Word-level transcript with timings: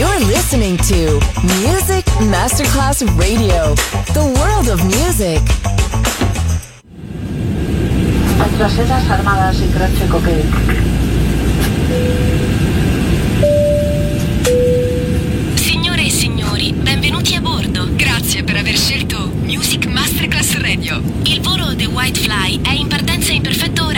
You're 0.00 0.20
listening 0.20 0.78
to 0.88 1.20
Music 1.60 2.06
Masterclass 2.32 3.02
Radio, 3.18 3.74
the 4.14 4.24
world 4.40 4.70
of 4.70 4.82
music. 4.82 5.42
Sedas 8.56 9.10
armadas 9.10 9.58
intratzeko 9.60 10.22
che 10.22 10.42
Signore 15.56 16.06
e 16.06 16.10
signori, 16.10 16.72
benvenuti 16.72 17.34
a 17.34 17.42
bordo. 17.42 17.86
Grazie 17.94 18.42
per 18.42 18.56
aver 18.56 18.78
scelto 18.78 19.30
Music 19.42 19.84
Masterclass 19.84 20.56
Radio. 20.60 21.02
Il 21.24 21.42
volo 21.42 21.76
The 21.76 21.84
White 21.84 22.20
Fly 22.20 22.62
è 22.62 22.72
in 22.72 22.86
partenza 22.86 23.32
in 23.32 23.42
perfetto 23.42 23.89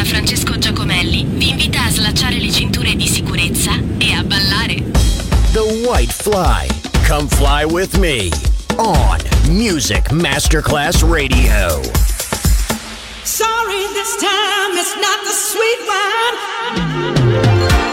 pilota 0.00 0.04
Francesco 0.04 0.58
Giacomelli 0.58 1.24
vi 1.24 1.48
invita 1.50 1.84
a 1.84 1.90
slacciare 1.90 2.38
le 2.38 2.50
cinture 2.50 2.96
di 2.96 3.06
sicurezza 3.06 3.72
e 3.98 4.12
a 4.12 4.22
ballare. 4.22 4.82
The 5.52 5.60
White 5.86 6.12
Fly. 6.12 6.66
Come 7.06 7.28
fly 7.28 7.64
with 7.64 7.96
me 7.96 8.30
on 8.76 9.18
Music 9.48 10.10
Masterclass 10.12 11.02
Radio. 11.02 11.80
Sorry, 13.24 13.86
this 13.92 14.16
time 14.18 14.76
it's 14.76 14.94
not 14.96 15.22
the 15.24 15.32
sweet 15.32 15.80
wine. 15.86 17.89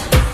us. 0.00 0.33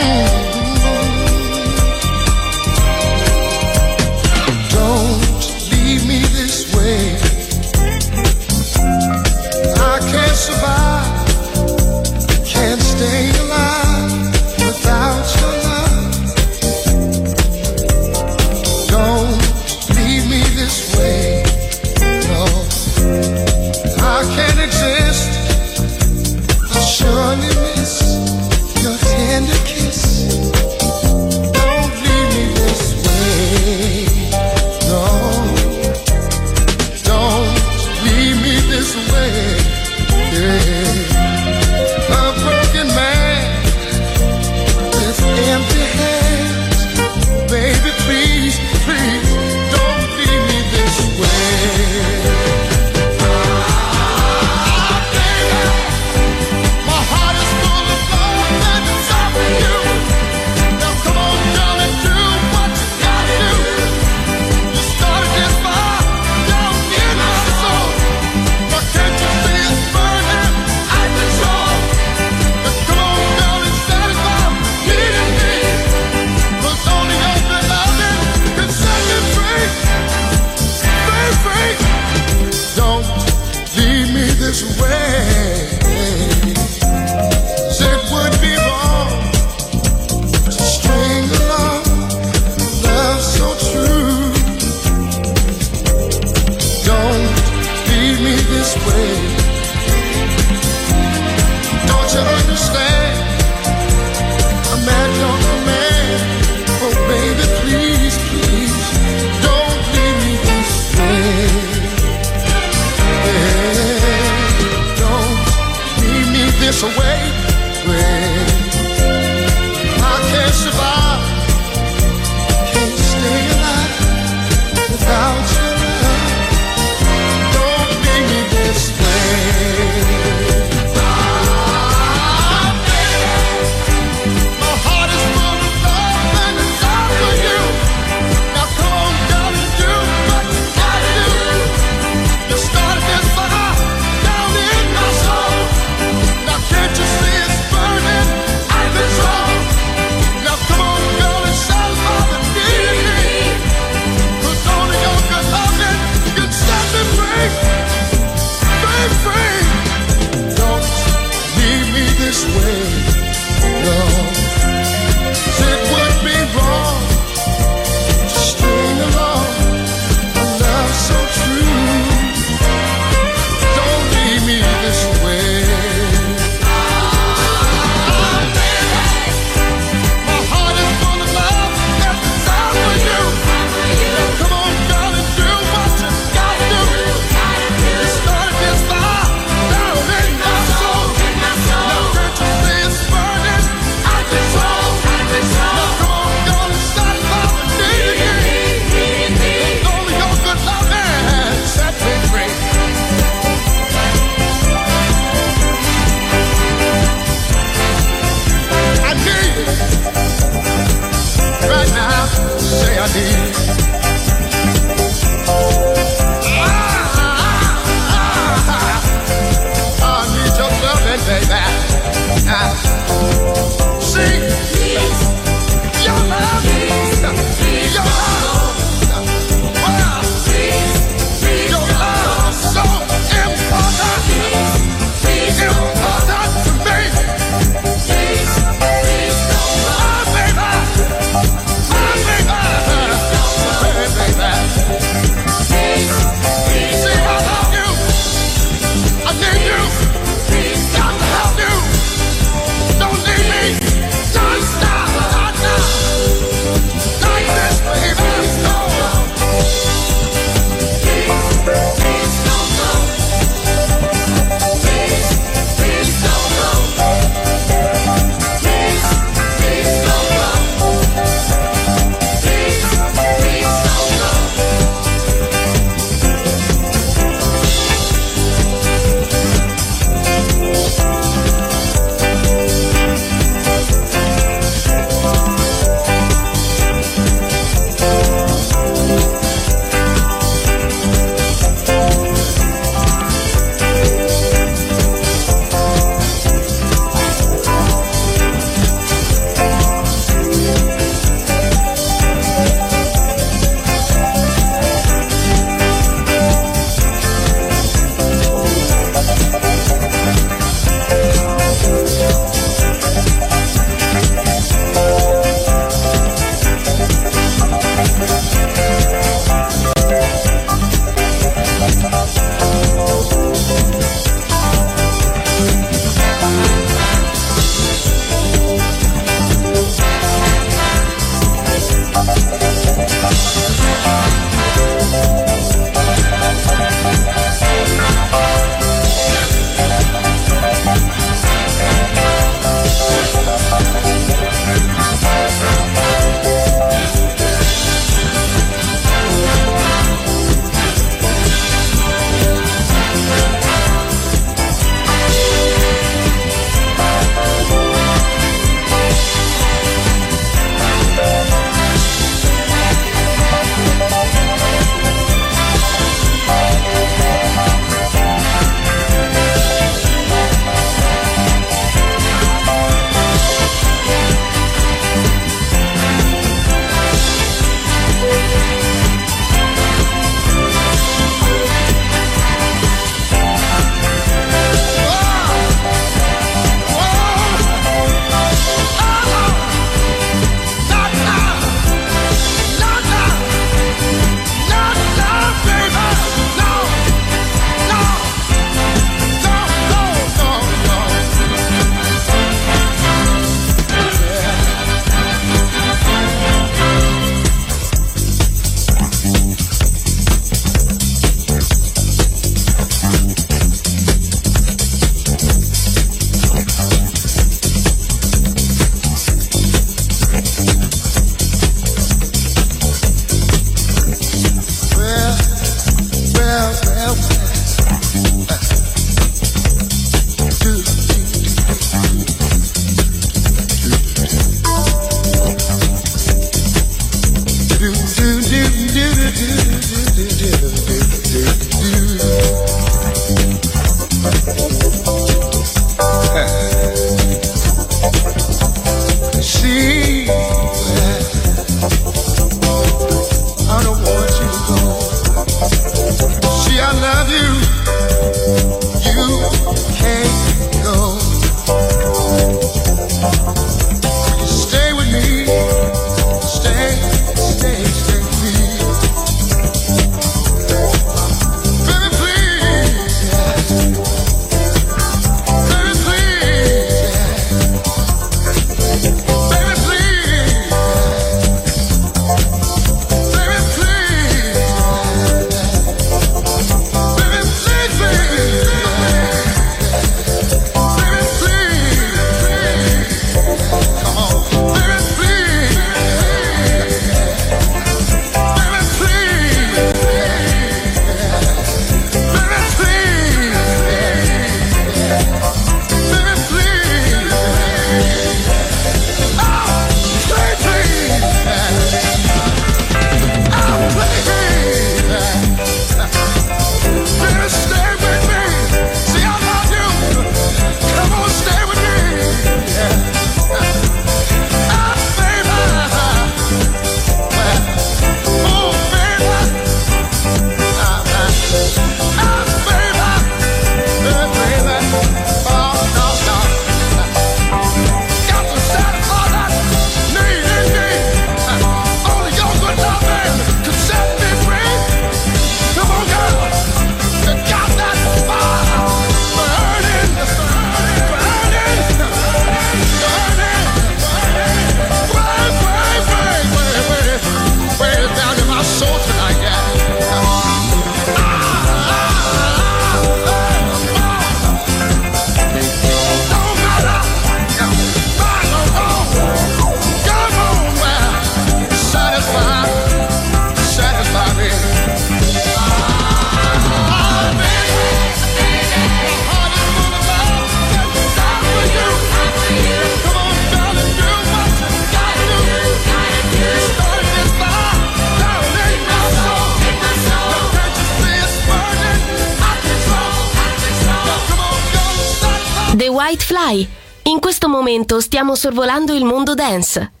Momento 597.81 597.99
stiamo 597.99 598.35
sorvolando 598.35 598.93
il 598.93 599.03
mondo 599.05 599.33
dance. 599.33 600.00